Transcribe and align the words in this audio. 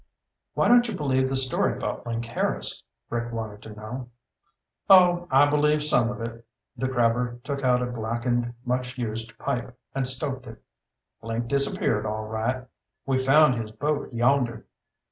"Why 0.55 0.67
don't 0.67 0.87
you 0.87 0.95
believe 0.95 1.29
the 1.29 1.35
story 1.35 1.73
about 1.77 2.07
Link 2.07 2.25
Harris?" 2.25 2.81
Rick 3.11 3.31
wanted 3.31 3.61
to 3.61 3.75
know. 3.75 4.09
"Oh, 4.89 5.27
I 5.29 5.47
believe 5.47 5.83
some 5.83 6.09
of 6.09 6.19
it." 6.21 6.43
The 6.75 6.89
crabber 6.89 7.39
took 7.43 7.63
out 7.63 7.83
a 7.83 7.85
blackened, 7.85 8.55
much 8.65 8.97
used 8.97 9.37
pipe 9.37 9.77
and 9.93 10.07
stoked 10.07 10.47
it. 10.47 10.59
"Link 11.21 11.47
disappeared, 11.47 12.07
all 12.07 12.25
right. 12.25 12.65
We 13.05 13.19
found 13.19 13.53
his 13.61 13.69
boat 13.69 14.11
yonder." 14.11 14.65